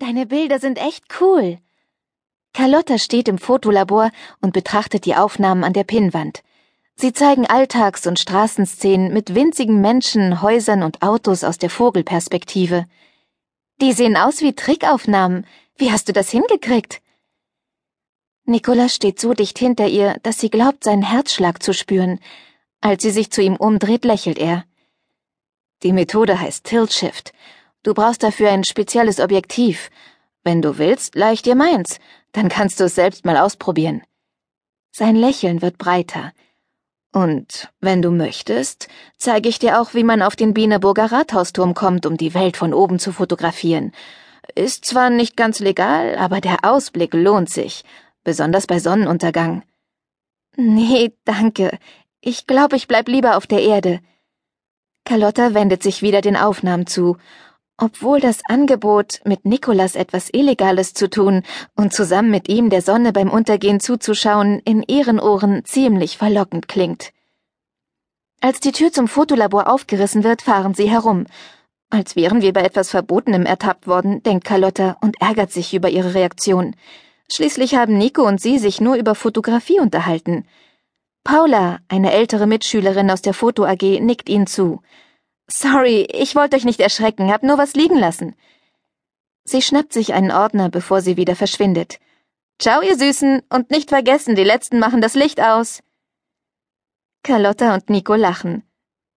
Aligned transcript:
Deine 0.00 0.24
Bilder 0.24 0.58
sind 0.58 0.78
echt 0.78 1.04
cool. 1.20 1.58
Carlotta 2.54 2.96
steht 2.96 3.28
im 3.28 3.36
Fotolabor 3.36 4.10
und 4.40 4.54
betrachtet 4.54 5.04
die 5.04 5.14
Aufnahmen 5.14 5.62
an 5.62 5.74
der 5.74 5.84
Pinnwand. 5.84 6.42
Sie 6.96 7.12
zeigen 7.12 7.44
Alltags- 7.44 8.06
und 8.06 8.18
Straßenszenen 8.18 9.12
mit 9.12 9.34
winzigen 9.34 9.82
Menschen, 9.82 10.40
Häusern 10.40 10.82
und 10.82 11.02
Autos 11.02 11.44
aus 11.44 11.58
der 11.58 11.68
Vogelperspektive. 11.68 12.86
Die 13.82 13.92
sehen 13.92 14.16
aus 14.16 14.40
wie 14.40 14.54
Trickaufnahmen. 14.54 15.46
Wie 15.76 15.92
hast 15.92 16.08
du 16.08 16.14
das 16.14 16.30
hingekriegt? 16.30 17.02
Nicolas 18.46 18.94
steht 18.94 19.20
so 19.20 19.34
dicht 19.34 19.58
hinter 19.58 19.86
ihr, 19.86 20.16
dass 20.22 20.40
sie 20.40 20.48
glaubt, 20.48 20.82
seinen 20.82 21.02
Herzschlag 21.02 21.62
zu 21.62 21.74
spüren. 21.74 22.20
Als 22.80 23.02
sie 23.02 23.10
sich 23.10 23.30
zu 23.30 23.42
ihm 23.42 23.56
umdreht, 23.56 24.06
lächelt 24.06 24.38
er. 24.38 24.64
Die 25.82 25.92
Methode 25.92 26.40
heißt 26.40 26.64
Tilt 26.64 26.90
Shift. 26.90 27.34
Du 27.82 27.94
brauchst 27.94 28.22
dafür 28.22 28.50
ein 28.50 28.64
spezielles 28.64 29.20
Objektiv. 29.20 29.90
Wenn 30.44 30.60
du 30.62 30.78
willst, 30.78 31.14
leih 31.14 31.32
ich 31.32 31.42
dir 31.42 31.54
meins. 31.54 31.98
Dann 32.32 32.48
kannst 32.48 32.78
du 32.80 32.84
es 32.84 32.94
selbst 32.94 33.24
mal 33.24 33.36
ausprobieren. 33.36 34.02
Sein 34.92 35.16
Lächeln 35.16 35.62
wird 35.62 35.78
breiter. 35.78 36.32
Und 37.12 37.72
wenn 37.80 38.02
du 38.02 38.10
möchtest, 38.10 38.88
zeige 39.18 39.48
ich 39.48 39.58
dir 39.58 39.80
auch, 39.80 39.94
wie 39.94 40.04
man 40.04 40.22
auf 40.22 40.36
den 40.36 40.54
Bieneburger 40.54 41.10
Rathausturm 41.10 41.74
kommt, 41.74 42.06
um 42.06 42.16
die 42.16 42.34
Welt 42.34 42.56
von 42.56 42.72
oben 42.72 42.98
zu 42.98 43.12
fotografieren. 43.12 43.92
Ist 44.54 44.84
zwar 44.84 45.10
nicht 45.10 45.36
ganz 45.36 45.58
legal, 45.58 46.16
aber 46.16 46.40
der 46.40 46.58
Ausblick 46.64 47.14
lohnt 47.14 47.50
sich, 47.50 47.84
besonders 48.24 48.66
bei 48.66 48.78
Sonnenuntergang. 48.78 49.62
Nee, 50.56 51.12
danke. 51.24 51.78
Ich 52.20 52.46
glaube, 52.46 52.76
ich 52.76 52.86
bleib 52.86 53.08
lieber 53.08 53.36
auf 53.36 53.46
der 53.46 53.62
Erde. 53.62 54.00
Carlotta 55.04 55.54
wendet 55.54 55.82
sich 55.82 56.02
wieder 56.02 56.20
den 56.20 56.36
Aufnahmen 56.36 56.86
zu 56.86 57.16
obwohl 57.80 58.20
das 58.20 58.40
Angebot, 58.46 59.20
mit 59.24 59.46
Nikolas 59.46 59.96
etwas 59.96 60.28
Illegales 60.32 60.92
zu 60.92 61.08
tun 61.08 61.42
und 61.74 61.94
zusammen 61.94 62.30
mit 62.30 62.48
ihm 62.48 62.68
der 62.68 62.82
Sonne 62.82 63.12
beim 63.12 63.30
Untergehen 63.30 63.80
zuzuschauen, 63.80 64.60
in 64.60 64.84
ihren 64.86 65.18
Ohren 65.18 65.64
ziemlich 65.64 66.18
verlockend 66.18 66.68
klingt. 66.68 67.12
Als 68.42 68.60
die 68.60 68.72
Tür 68.72 68.92
zum 68.92 69.08
Fotolabor 69.08 69.66
aufgerissen 69.66 70.24
wird, 70.24 70.42
fahren 70.42 70.74
sie 70.74 70.90
herum. 70.90 71.26
Als 71.88 72.16
wären 72.16 72.42
wir 72.42 72.52
bei 72.52 72.62
etwas 72.62 72.90
Verbotenem 72.90 73.46
ertappt 73.46 73.86
worden, 73.86 74.22
denkt 74.22 74.44
Carlotta 74.44 74.98
und 75.00 75.20
ärgert 75.20 75.50
sich 75.50 75.72
über 75.72 75.88
ihre 75.88 76.14
Reaktion. 76.14 76.76
Schließlich 77.32 77.74
haben 77.76 77.96
Nico 77.96 78.26
und 78.26 78.40
sie 78.40 78.58
sich 78.58 78.80
nur 78.80 78.96
über 78.96 79.14
Fotografie 79.14 79.80
unterhalten. 79.80 80.44
Paula, 81.24 81.78
eine 81.88 82.12
ältere 82.12 82.46
Mitschülerin 82.46 83.10
aus 83.10 83.22
der 83.22 83.34
Foto 83.34 83.64
AG, 83.64 84.00
nickt 84.00 84.28
ihnen 84.28 84.46
zu. 84.46 84.82
Sorry, 85.50 86.06
ich 86.12 86.36
wollte 86.36 86.56
euch 86.56 86.64
nicht 86.64 86.80
erschrecken, 86.80 87.30
hab 87.30 87.42
nur 87.42 87.58
was 87.58 87.74
liegen 87.74 87.98
lassen. 87.98 88.36
Sie 89.44 89.62
schnappt 89.62 89.92
sich 89.92 90.14
einen 90.14 90.30
Ordner, 90.30 90.68
bevor 90.68 91.00
sie 91.00 91.16
wieder 91.16 91.34
verschwindet. 91.34 91.98
Ciao, 92.60 92.82
ihr 92.82 92.96
Süßen, 92.96 93.42
und 93.48 93.70
nicht 93.70 93.88
vergessen, 93.88 94.36
die 94.36 94.44
Letzten 94.44 94.78
machen 94.78 95.00
das 95.00 95.14
Licht 95.14 95.40
aus. 95.40 95.82
Carlotta 97.22 97.74
und 97.74 97.90
Nico 97.90 98.14
lachen. 98.14 98.62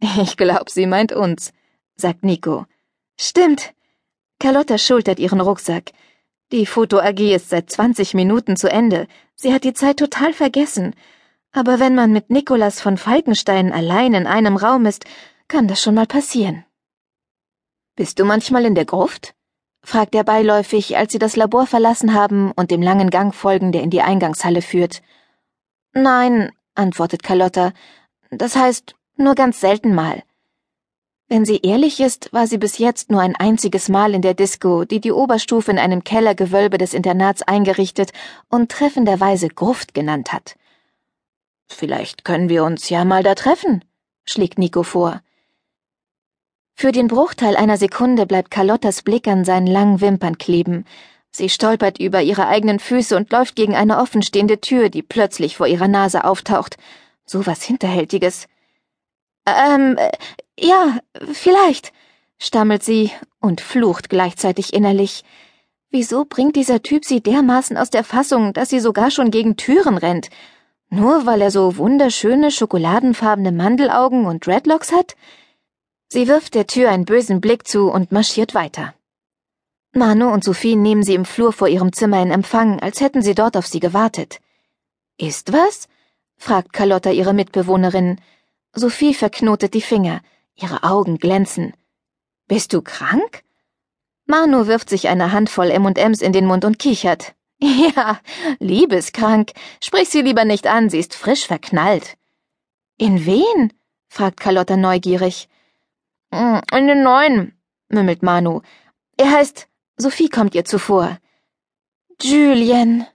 Ich 0.22 0.36
glaub, 0.36 0.70
sie 0.70 0.86
meint 0.86 1.12
uns, 1.12 1.52
sagt 1.96 2.24
Nico. 2.24 2.66
Stimmt. 3.20 3.74
Carlotta 4.40 4.78
schultert 4.78 5.18
ihren 5.18 5.40
Rucksack. 5.40 5.92
Die 6.50 6.66
Foto 6.66 6.98
AG 6.98 7.20
ist 7.34 7.50
seit 7.50 7.70
20 7.70 8.14
Minuten 8.14 8.56
zu 8.56 8.68
Ende. 8.68 9.06
Sie 9.34 9.52
hat 9.54 9.64
die 9.64 9.74
Zeit 9.74 9.98
total 9.98 10.32
vergessen. 10.32 10.94
Aber 11.52 11.78
wenn 11.78 11.94
man 11.94 12.12
mit 12.12 12.30
Nikolas 12.30 12.80
von 12.80 12.96
Falkenstein 12.96 13.72
allein 13.72 14.14
in 14.14 14.26
einem 14.26 14.56
Raum 14.56 14.86
ist, 14.86 15.04
kann 15.52 15.68
das 15.68 15.82
schon 15.82 15.94
mal 15.94 16.06
passieren. 16.06 16.64
Bist 17.94 18.18
du 18.18 18.24
manchmal 18.24 18.64
in 18.64 18.74
der 18.74 18.86
Gruft? 18.86 19.34
fragt 19.84 20.14
er 20.14 20.24
beiläufig, 20.24 20.96
als 20.96 21.12
sie 21.12 21.18
das 21.18 21.36
Labor 21.36 21.66
verlassen 21.66 22.14
haben 22.14 22.52
und 22.52 22.70
dem 22.70 22.80
langen 22.80 23.10
Gang 23.10 23.34
folgen, 23.34 23.70
der 23.70 23.82
in 23.82 23.90
die 23.90 24.00
Eingangshalle 24.00 24.62
führt. 24.62 25.02
Nein, 25.92 26.52
antwortet 26.74 27.22
Carlotta. 27.22 27.74
Das 28.30 28.56
heißt, 28.56 28.94
nur 29.16 29.34
ganz 29.34 29.60
selten 29.60 29.94
mal. 29.94 30.22
Wenn 31.28 31.44
sie 31.44 31.60
ehrlich 31.62 32.00
ist, 32.00 32.32
war 32.32 32.46
sie 32.46 32.56
bis 32.56 32.78
jetzt 32.78 33.10
nur 33.10 33.20
ein 33.20 33.36
einziges 33.36 33.90
Mal 33.90 34.14
in 34.14 34.22
der 34.22 34.32
Disco, 34.32 34.86
die 34.86 35.00
die 35.00 35.12
Oberstufe 35.12 35.70
in 35.70 35.78
einem 35.78 36.02
Kellergewölbe 36.02 36.78
des 36.78 36.94
Internats 36.94 37.42
eingerichtet 37.42 38.12
und 38.48 38.70
treffenderweise 38.70 39.48
Gruft 39.48 39.92
genannt 39.92 40.32
hat. 40.32 40.56
Vielleicht 41.68 42.24
können 42.24 42.48
wir 42.48 42.64
uns 42.64 42.88
ja 42.88 43.04
mal 43.04 43.22
da 43.22 43.34
treffen, 43.34 43.84
schlägt 44.24 44.58
Nico 44.58 44.82
vor. 44.82 45.20
Für 46.74 46.92
den 46.92 47.08
Bruchteil 47.08 47.56
einer 47.56 47.76
Sekunde 47.76 48.26
bleibt 48.26 48.50
Carlottas 48.50 49.02
Blick 49.02 49.28
an 49.28 49.44
seinen 49.44 49.66
langen 49.66 50.00
Wimpern 50.00 50.38
kleben. 50.38 50.84
Sie 51.30 51.48
stolpert 51.48 51.98
über 51.98 52.22
ihre 52.22 52.46
eigenen 52.46 52.78
Füße 52.78 53.16
und 53.16 53.30
läuft 53.30 53.56
gegen 53.56 53.74
eine 53.74 53.98
offenstehende 53.98 54.60
Tür, 54.60 54.90
die 54.90 55.02
plötzlich 55.02 55.56
vor 55.56 55.66
ihrer 55.66 55.88
Nase 55.88 56.24
auftaucht. 56.24 56.76
So 57.24 57.46
was 57.46 57.62
Hinterhältiges. 57.62 58.48
Ähm, 59.46 59.96
äh, 59.96 60.10
ja, 60.58 60.98
vielleicht, 61.32 61.92
stammelt 62.38 62.82
sie 62.82 63.10
und 63.40 63.60
flucht 63.60 64.10
gleichzeitig 64.10 64.74
innerlich. 64.74 65.24
Wieso 65.90 66.24
bringt 66.24 66.56
dieser 66.56 66.82
Typ 66.82 67.04
sie 67.04 67.22
dermaßen 67.22 67.76
aus 67.76 67.90
der 67.90 68.04
Fassung, 68.04 68.52
dass 68.52 68.70
sie 68.70 68.80
sogar 68.80 69.10
schon 69.10 69.30
gegen 69.30 69.56
Türen 69.56 69.96
rennt? 69.96 70.28
Nur 70.90 71.26
weil 71.26 71.40
er 71.40 71.50
so 71.50 71.76
wunderschöne 71.76 72.50
schokoladenfarbene 72.50 73.52
Mandelaugen 73.52 74.26
und 74.26 74.46
Dreadlocks 74.46 74.92
hat? 74.92 75.16
Sie 76.14 76.28
wirft 76.28 76.54
der 76.54 76.66
Tür 76.66 76.90
einen 76.90 77.06
bösen 77.06 77.40
Blick 77.40 77.66
zu 77.66 77.90
und 77.90 78.12
marschiert 78.12 78.52
weiter. 78.52 78.92
Manu 79.94 80.28
und 80.30 80.44
Sophie 80.44 80.76
nehmen 80.76 81.02
sie 81.02 81.14
im 81.14 81.24
Flur 81.24 81.54
vor 81.54 81.68
ihrem 81.68 81.94
Zimmer 81.94 82.20
in 82.20 82.30
Empfang, 82.30 82.80
als 82.80 83.00
hätten 83.00 83.22
sie 83.22 83.34
dort 83.34 83.56
auf 83.56 83.66
sie 83.66 83.80
gewartet. 83.80 84.38
Ist 85.16 85.54
was? 85.54 85.88
fragt 86.36 86.74
Carlotta 86.74 87.12
ihre 87.12 87.32
Mitbewohnerin. 87.32 88.20
Sophie 88.74 89.14
verknotet 89.14 89.72
die 89.72 89.80
Finger, 89.80 90.20
ihre 90.54 90.82
Augen 90.82 91.16
glänzen. 91.16 91.72
Bist 92.46 92.74
du 92.74 92.82
krank? 92.82 93.42
Manu 94.26 94.66
wirft 94.66 94.90
sich 94.90 95.08
eine 95.08 95.32
Handvoll 95.32 95.70
M&Ms 95.70 96.20
in 96.20 96.34
den 96.34 96.44
Mund 96.44 96.66
und 96.66 96.78
kichert. 96.78 97.34
Ja, 97.58 98.20
liebeskrank. 98.58 99.52
Sprich 99.82 100.10
sie 100.10 100.20
lieber 100.20 100.44
nicht 100.44 100.66
an, 100.66 100.90
sie 100.90 100.98
ist 100.98 101.14
frisch 101.14 101.46
verknallt. 101.46 102.18
In 102.98 103.24
wen? 103.24 103.72
fragt 104.10 104.40
Carlotta 104.40 104.76
neugierig. 104.76 105.48
Hm, 106.32 106.62
in 106.72 106.86
den 106.86 107.02
neuen, 107.02 107.52
mümmelt 107.88 108.22
Manu. 108.22 108.62
Er 109.18 109.30
heißt, 109.30 109.68
Sophie 109.96 110.30
kommt 110.30 110.54
ihr 110.54 110.64
zuvor. 110.64 111.18
Julien. 112.20 113.06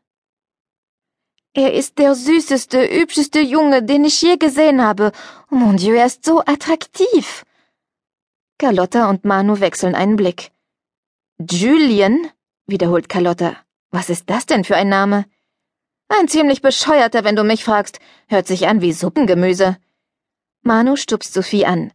Er 1.54 1.74
ist 1.74 1.98
der 1.98 2.14
süßeste, 2.14 2.80
hübscheste 2.88 3.40
Junge, 3.40 3.82
den 3.82 4.06
ich 4.06 4.22
je 4.22 4.38
gesehen 4.38 4.84
habe. 4.84 5.12
Oh 5.50 5.56
mon 5.56 5.78
Dieu, 5.78 5.96
er 5.96 6.06
ist 6.06 6.24
so 6.24 6.42
attraktiv. 6.42 7.44
Carlotta 8.60 9.10
und 9.10 9.26
Manu 9.26 9.60
wechseln 9.60 9.96
einen 9.96 10.16
Blick. 10.16 10.52
Julien? 11.40 12.30
wiederholt 12.68 13.10
Carlotta. 13.10 13.56
Was 13.90 14.10
ist 14.10 14.30
das 14.30 14.46
denn 14.46 14.64
für 14.64 14.76
ein 14.76 14.90
Name? 14.90 15.26
Ein 16.10 16.28
ziemlich 16.28 16.62
bescheuerter, 16.62 17.24
wenn 17.24 17.36
du 17.36 17.44
mich 17.44 17.64
fragst. 17.64 18.00
Hört 18.28 18.46
sich 18.46 18.68
an 18.68 18.82
wie 18.82 18.94
Suppengemüse. 18.94 19.78
Manu 20.62 20.96
stupst 20.96 21.34
Sophie 21.34 21.66
an. 21.66 21.92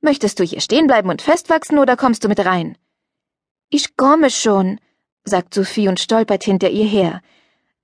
Möchtest 0.00 0.38
du 0.38 0.44
hier 0.44 0.60
stehen 0.60 0.86
bleiben 0.86 1.10
und 1.10 1.22
festwachsen 1.22 1.78
oder 1.78 1.96
kommst 1.96 2.24
du 2.24 2.28
mit 2.28 2.44
rein? 2.44 2.78
Ich 3.70 3.96
komme 3.96 4.30
schon, 4.30 4.80
sagt 5.24 5.54
Sophie 5.54 5.88
und 5.88 6.00
stolpert 6.00 6.44
hinter 6.44 6.70
ihr 6.70 6.86
her. 6.86 7.20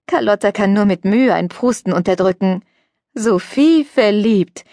Carlotta 0.07 0.53
kann 0.53 0.73
nur 0.73 0.85
mit 0.85 1.05
Mühe 1.05 1.35
ein 1.35 1.49
Prusten 1.49 1.93
unterdrücken. 1.93 2.63
Sophie 3.15 3.85
verliebt. 3.85 4.65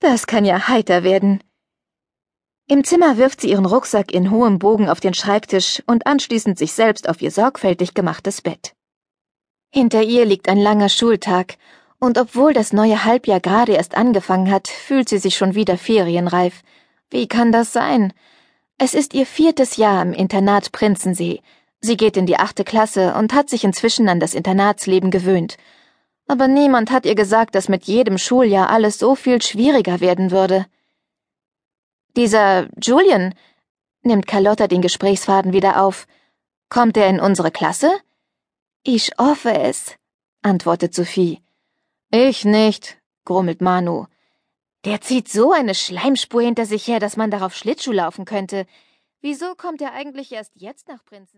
Das 0.00 0.26
kann 0.26 0.44
ja 0.44 0.68
heiter 0.68 1.02
werden. 1.04 1.42
Im 2.66 2.84
Zimmer 2.84 3.16
wirft 3.16 3.40
sie 3.40 3.50
ihren 3.50 3.64
Rucksack 3.64 4.12
in 4.12 4.30
hohem 4.30 4.58
Bogen 4.58 4.88
auf 4.90 5.00
den 5.00 5.14
Schreibtisch 5.14 5.82
und 5.86 6.06
anschließend 6.06 6.58
sich 6.58 6.72
selbst 6.72 7.08
auf 7.08 7.22
ihr 7.22 7.30
sorgfältig 7.30 7.94
gemachtes 7.94 8.42
Bett. 8.42 8.74
Hinter 9.70 10.02
ihr 10.02 10.24
liegt 10.24 10.48
ein 10.48 10.58
langer 10.58 10.88
Schultag, 10.88 11.56
und 11.98 12.18
obwohl 12.18 12.52
das 12.52 12.72
neue 12.72 13.04
Halbjahr 13.04 13.40
gerade 13.40 13.72
erst 13.72 13.96
angefangen 13.96 14.50
hat, 14.50 14.68
fühlt 14.68 15.08
sie 15.08 15.18
sich 15.18 15.36
schon 15.36 15.54
wieder 15.54 15.76
ferienreif. 15.78 16.62
Wie 17.10 17.26
kann 17.26 17.52
das 17.52 17.72
sein? 17.72 18.12
Es 18.76 18.94
ist 18.94 19.14
ihr 19.14 19.26
viertes 19.26 19.76
Jahr 19.76 20.02
im 20.02 20.12
Internat 20.12 20.72
Prinzensee. 20.72 21.42
Sie 21.80 21.96
geht 21.96 22.16
in 22.16 22.26
die 22.26 22.36
achte 22.36 22.64
Klasse 22.64 23.14
und 23.14 23.32
hat 23.32 23.48
sich 23.48 23.64
inzwischen 23.64 24.08
an 24.08 24.20
das 24.20 24.34
Internatsleben 24.34 25.10
gewöhnt. 25.10 25.56
Aber 26.26 26.48
niemand 26.48 26.90
hat 26.90 27.06
ihr 27.06 27.14
gesagt, 27.14 27.54
dass 27.54 27.68
mit 27.68 27.84
jedem 27.84 28.18
Schuljahr 28.18 28.68
alles 28.68 28.98
so 28.98 29.14
viel 29.14 29.40
schwieriger 29.40 30.00
werden 30.00 30.30
würde. 30.30 30.66
Dieser 32.16 32.68
Julian, 32.82 33.34
nimmt 34.02 34.26
Carlotta 34.26 34.66
den 34.66 34.82
Gesprächsfaden 34.82 35.52
wieder 35.52 35.82
auf. 35.82 36.06
Kommt 36.68 36.96
er 36.96 37.08
in 37.08 37.20
unsere 37.20 37.50
Klasse? 37.50 37.90
Ich 38.82 39.12
hoffe 39.18 39.52
es, 39.52 39.96
antwortet 40.42 40.94
Sophie. 40.94 41.42
Ich 42.10 42.44
nicht, 42.44 42.98
grummelt 43.24 43.60
Manu. 43.60 44.06
Der 44.88 45.02
zieht 45.02 45.28
so 45.28 45.52
eine 45.52 45.74
Schleimspur 45.74 46.40
hinter 46.40 46.64
sich 46.64 46.86
her, 46.88 46.98
dass 46.98 47.18
man 47.18 47.30
darauf 47.30 47.54
Schlittschuh 47.54 47.92
laufen 47.92 48.24
könnte. 48.24 48.64
Wieso 49.20 49.54
kommt 49.54 49.82
er 49.82 49.92
eigentlich 49.92 50.32
erst 50.32 50.52
jetzt 50.54 50.88
nach 50.88 51.04
Prinzen? 51.04 51.26